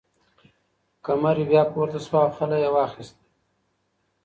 [1.05, 3.15] قمري بیا پورته شوه او خلی یې واخیست.